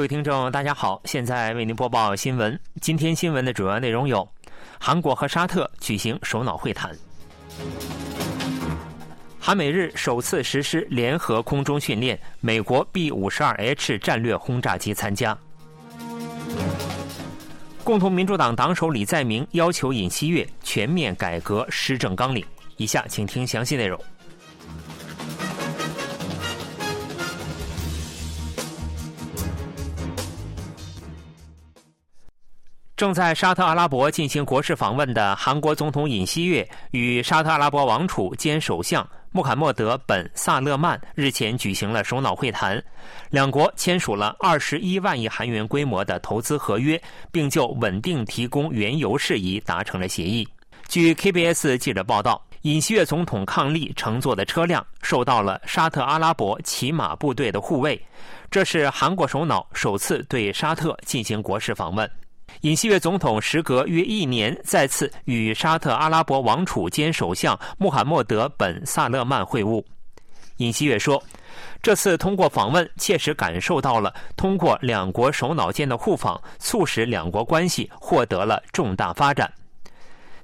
[0.00, 2.58] 各位听众，大家好，现在为您播报新闻。
[2.80, 4.26] 今天新闻的主要内容有：
[4.78, 6.90] 韩国和沙特举行首脑会谈；
[9.38, 15.36] 韩美日首次实施联合空中训练，美国 B 五十二 H 战略轰炸机参加；
[17.84, 22.42] 共同民主党党首李在明要求尹锡悦全面改革施政纲领。
[22.78, 24.02] 以下请听详细内容。
[33.00, 42.78] 正在沙特阿拉伯进行国事访问的韩国总统尹锡悦与沙特阿拉伯王储兼首相穆罕默德·本·萨勒曼日前举行了首脑会谈，
[43.30, 50.46] 两国签署了二十一万亿韩元规模的投资合约，并就稳定提供原油事宜达成了协议。
[50.86, 57.98] 据 KBS 记者报道，尹锡悦总统伉俪乘坐的车辆受到了沙特阿拉伯骑马部队的护卫，
[58.50, 62.06] 这是韩国首脑首次对沙特进行国事访问。
[62.62, 69.82] 尹锡悦总统时隔约一年再次与沙特阿拉伯王储兼首相穆罕默德·本·萨勒曼会晤。
[70.58, 71.22] 尹锡悦说
[71.80, 79.50] ：“这次通过访问，切实感受到了通过两国首脑间的互访，促使两国关系获得了重大发展。”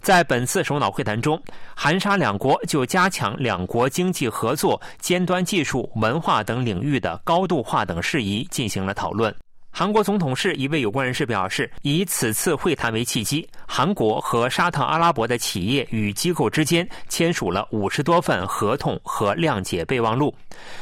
[0.00, 1.38] 在本次首脑会谈中，
[1.74, 9.34] 韩沙两国就加强两国经济合作、尖端技术、文化等领域的高度化等事宜进行了讨论。
[9.78, 20.34] 韩国总统室一位有关人士表示，以此次会谈为契机，韩国和沙特阿拉伯的企业与机构之间签署了五十多份合同和谅解备忘录。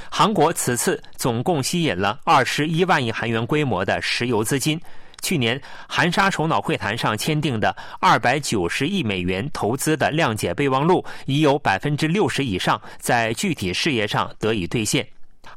[0.08, 4.80] 韩国此次总共吸引了二十一万亿韩元规模的石油资金。
[5.22, 15.04] 去年韩沙首脑会谈上签订的二百九十亿美元投资的谅解备忘录，已有百分之六十以上在具体事业上得以兑现。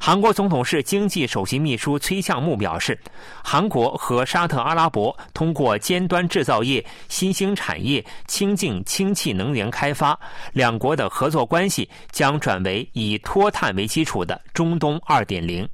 [0.00, 2.98] 韩国总统室经济首席秘书崔相木表示，
[3.42, 10.18] 韩国和沙特阿拉伯通过尖端制造业、新兴产业、清净氢气能源开发，
[10.52, 15.68] 两国的合作关系将转为以脱碳为基础的中东二点零。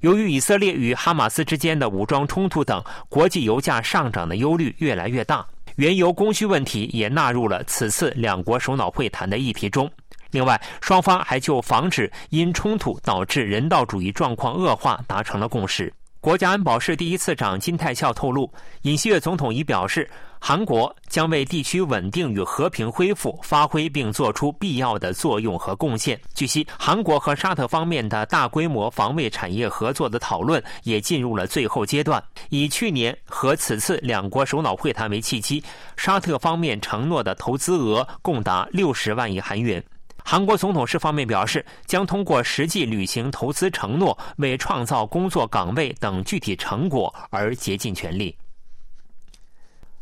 [0.00, 9.90] 由于以色列与哈马斯之间的武装冲突等，国际油价上涨的忧虑越来越大，原油供需问题也纳入了此次两国首脑会谈的议题中。
[10.36, 15.90] 另外，双方还就防止因冲突导致人道主义状况恶化达成了共识。
[16.20, 18.52] 国家安保室第一次长金泰孝透露，
[18.82, 26.20] 尹锡悦总统已表示，韩国将为地区稳定与和平恢复发挥并做出必要的作用和贡献。
[26.34, 32.22] 据悉，韩国和沙特方面的大规模防卫产业合作的讨论也进入了最后阶段。
[32.50, 35.64] 以去年和此次两国首脑会谈为契机，
[35.96, 39.82] 沙特方面承诺的投资额共达六十万亿韩元。
[40.28, 48.36] 韩国总统室方面表示，将通过实际履行投资承诺，为创造工作岗位等具体成果而竭尽全力。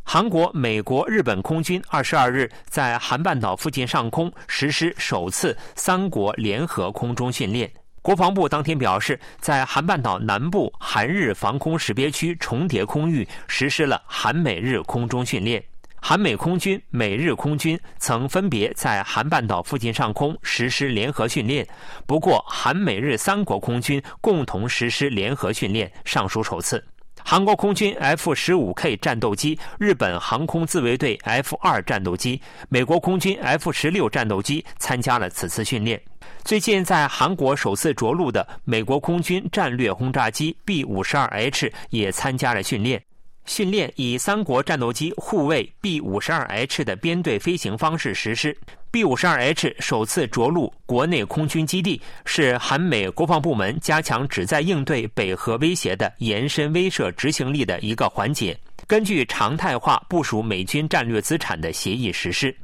[0.02, 7.70] 韩国、美国、日本空军二十二日在韩半岛附近上空实施首次三国联合空中训练。
[8.00, 15.62] 国防部当天表示，在韩半岛南部韩日防空识别区重叠空域实施了韩美日空中训练。
[16.06, 21.66] 韩美空军、美日空军曾分别在韩半岛附近上空实施联合训练，
[22.04, 26.84] 不过韩美日三国空军共同实施联合训练尚属首次。
[27.24, 32.38] 韩国空军 F 十五 K 战斗机、日本航空自卫队 F 二战斗机、
[32.68, 35.98] 美国空军 F 十六战斗机参加了此次训练。
[36.44, 43.02] 最近在韩国首次着陆的美国空军战略轰炸机 B 五十二 H 也参加了训练。
[43.44, 48.56] 训练以三国战斗机护卫 B 五十二 H 的编队飞行方式实施。
[48.90, 58.56] B 五十二 H 首次着陆国内空军基地，是韩美国防部门加强旨在应对北核威胁的延伸威慑执行力的一个环节。
[58.86, 62.54] 根据常态化部署美军战略资产的协议实施。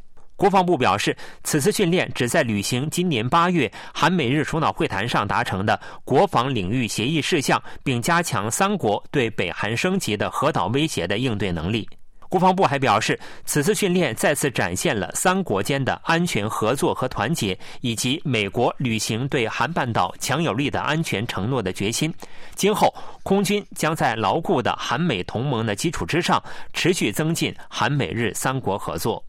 [0.41, 1.15] 国防部表示，
[1.45, 11.87] 此次训练旨在履行今年八月韩美日首脑会谈上达成的国防领域协议事项，并加强三国对北韩升级的核岛威胁的应对能力。
[12.31, 22.11] 国防部还表示，此次训练再次展现了三国间的安全合作和团结，以及美国履行对韩半岛强有力的安全承诺的决心。
[22.55, 29.23] 今后，空军将在牢固的韩美同盟的基础之上，持续增进韩美日三国合作。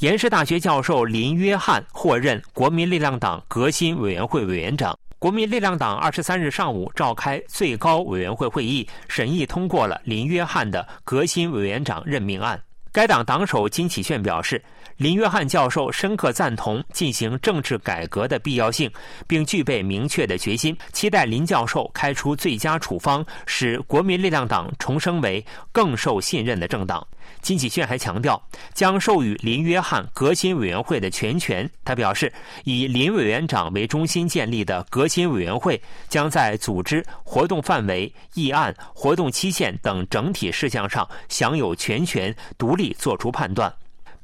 [0.00, 4.96] 延世大学教授林约翰获任国民力量党革新委员会委员长。
[5.18, 12.60] 国民力量党二十三日上午召开最高委员会会议，审议通过了林约翰的革新委员长任命案。
[12.98, 14.60] 该党党首金启炫表示，
[14.96, 18.90] 林约翰教授深刻赞同进行政治改革的必要性，
[19.24, 27.06] 并具备明确的决心，期待林教授开出最佳处方，使国民力量党重生为更受信任的政党。
[27.40, 28.42] 金启炫还强调，
[28.72, 31.70] 将授予林约翰革新委员会的全权。
[31.84, 32.32] 他表示，
[32.64, 43.72] 以林委员长为中心建立的革新委员会，将在组织、活动范围、议案、活动期限等整体事项上享有全权，独立作出判断。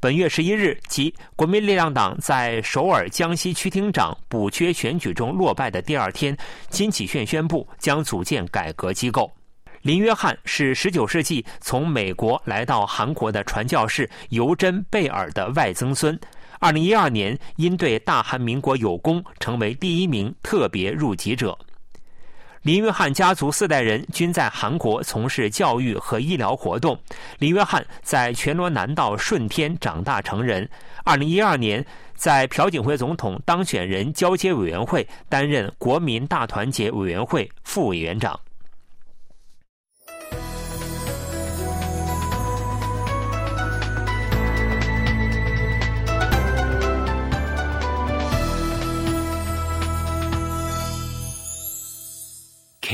[0.00, 6.36] 本月十一日，即国民力量党在首尔江西区厅长补缺选举中落败的第二天，
[6.68, 9.32] 金启炫宣布将组建改革机构。
[9.80, 16.18] 林约翰是十九世纪从美国来到韩国的传教士尤真·贝尔的外曾孙。
[16.58, 21.58] 二零一二年，因对大韩民国有功，成为第一名特别入籍者。
[22.64, 26.98] 林约翰家族四代人均在韩国从事教育和医疗活动。
[27.38, 30.66] 林约翰在全罗南道顺天长大成人。
[31.04, 31.84] 二零一二年，
[32.14, 38.40] 在朴槿惠总统当选人交接委员会担任国民大团结委员会副委员长。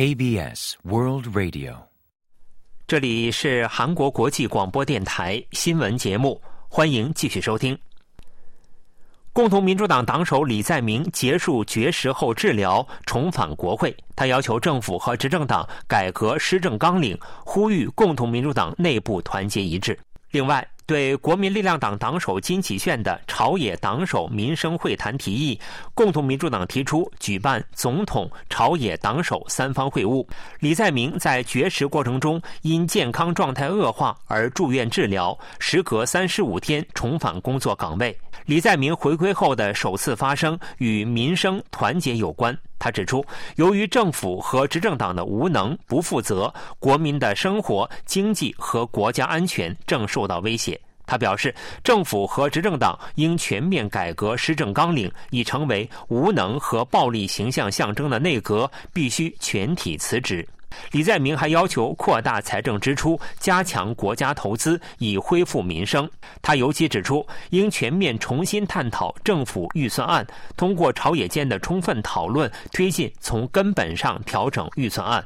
[0.01, 1.75] KBS World Radio，
[2.87, 7.79] 这里是韩国国际广播电台新闻节目，欢迎继续收听。
[9.35, 13.95] 共同民主党党首李在明结束绝食后治疗，重返国会。
[14.17, 17.15] 他要求政府和执政党改革施政纲领，
[17.45, 19.99] 呼吁共同民主党内部团结一致。
[20.31, 20.67] 另外。
[20.91, 25.57] 对国民力量党党首金启炫的朝野党首民生会谈提议，
[25.95, 30.27] 共同民主党提出举办总统、朝野党首三方会晤。
[30.59, 38.19] 李在明在绝食过程中因健康状态恶化而住院治疗，时隔三十五天重返工作岗位。
[38.45, 42.59] 李在明回归后的首次发声与民生团结有关。
[42.81, 43.25] 他指出，
[43.57, 50.81] 由于政府和执政党的无能、不负责，国民的生活、经济和国家安全正受到威胁。
[51.07, 51.55] 他表示，
[51.85, 60.47] 政府和执政党应全面改革施政纲领，已成为无能和暴力形象象征的内阁必须全体辞职。
[60.93, 66.09] 李在明还要求扩大财政支出，加强国家投资，以恢复民生。
[66.43, 70.27] 他尤其指出，应全面重新探讨政府预算案，
[70.57, 75.25] 通过朝野间的充分讨论，推进从根本上调整预算案。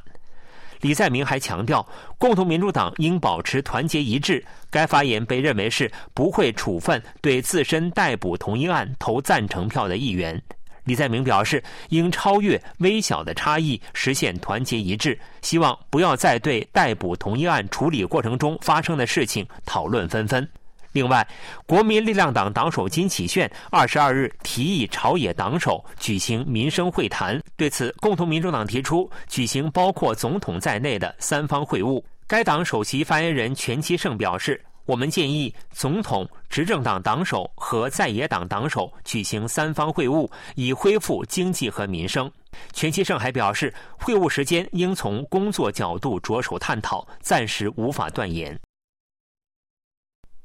[0.81, 1.87] 李在明还强调，
[2.19, 4.45] 共同民主党应保持团结一致。
[4.71, 10.43] 该发言被认为是不会处分对自身逮捕同一案投赞成票的议员。
[10.85, 15.19] 李在明表示，应超越微小的差异，实现团结一致。
[15.43, 20.49] 希望不要再对逮捕同一案处理过程中发生的事情讨论纷纷。
[20.93, 21.27] 另外，
[21.67, 27.43] 国民力量党党首金启炫二十二日提议朝野党首举行民生会谈。
[27.57, 32.01] 对此，共同民主党提出举行包括总统在内的三方会晤。
[32.29, 34.63] 该党首席发言人全其胜表示。
[34.87, 42.31] 我们建议总统、执政党党首和在野党党首举行三方会晤，以恢复经济和民生。
[42.73, 48.59] 全期胜还表示，会晤时间应从工作角度着手探讨，暂时无法断言。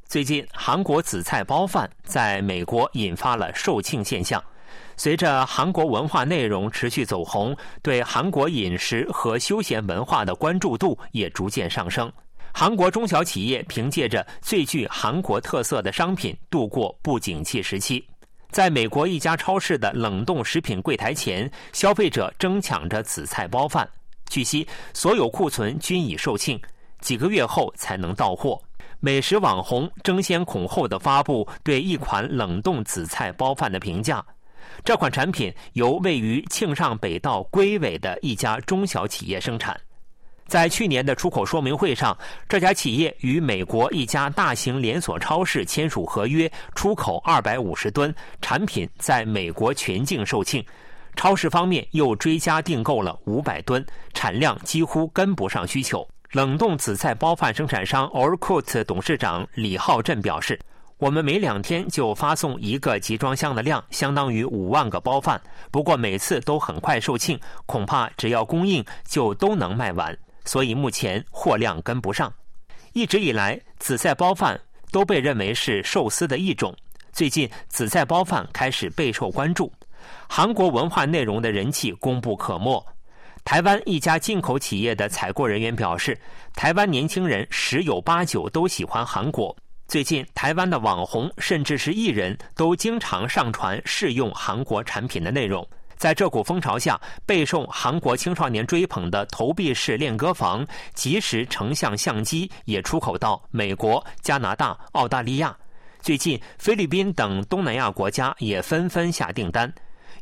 [0.05, 4.41] 最近，韩国紫菜包饭在美国引发了售罄现象。
[4.95, 12.11] 随着韩国文化内容持续走红，对韩国饮食和休闲文化的关注度也逐渐上升。
[12.53, 18.05] 韩国中小企业凭借着最具韩国特色的商品度过不景气时期。
[18.51, 23.87] 在美国一家超市的冷冻食品柜台前，消费者争抢着紫菜包饭。
[24.27, 26.59] 据悉，所有库存均已售罄，
[26.99, 28.59] 几个月后才能到货。
[28.99, 34.25] 美食网红争先恐后的发布对一款冷冻紫菜包饭的评价。
[34.83, 39.79] 这款产品由位于庆尚北道龟尾的一家中小企业生产。
[40.49, 42.17] 在去年的出口说明会上，
[42.49, 50.65] 这家企业与美国一家大型连锁超市签署合约，出口二百五十吨产品，在美国全境售罄。
[51.15, 56.07] 超市方面又追加订购了五百吨，产量几乎跟不上需求。
[56.31, 60.59] 冷冻紫菜包饭生产商 Orkut 董事长李浩振表示
[60.97, 65.41] ：“我们每两天就发送一个集装箱的量，相当于五万个包饭。
[65.71, 72.33] 不过每次都很快售罄，恐怕只要供应就都能卖完。”所以目前货量跟不上。
[72.93, 74.59] 一直以来，紫菜包饭
[74.91, 76.75] 都被认为是寿司的一种。
[77.11, 79.71] 最近，紫菜包饭开始备受关注。
[80.27, 82.83] 韩国文化内容的人气功不可没。
[83.43, 86.17] 台湾一家进口企业的采购人员表示，
[86.53, 89.55] 台湾年轻人十有八九都喜欢韩国。
[89.87, 95.67] 最近，台湾的网红甚至是艺人都经常上传试用韩国产品的内容。
[95.99, 105.53] 在这股风潮下，备受韩国青少年追捧的投币式练歌房即时成像相机也出口到美国、加拿大、澳大利亚。
[106.01, 109.71] 最近，菲律宾等东南亚国家也纷纷下订单。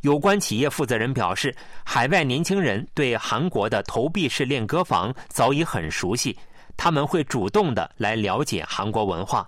[0.01, 1.55] 有关企业负责人表示，
[1.85, 6.35] 海外年轻人对韩国的投币式练歌房早已很熟悉，
[6.75, 9.47] 他们会主动的来了解韩国文化。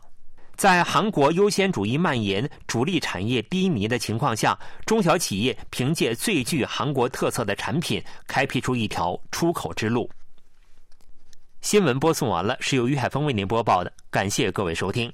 [0.59, 10.09] 在韩国优先主义蔓延、主力产业低迷的情况下，中小企业凭借最具韩国特色的产品，开辟出一条出口之路。
[11.61, 15.09] 新闻播送完了，是由于海峰为您播报的，感谢各位收听。